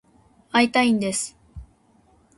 [0.51, 1.37] 会いたいんです。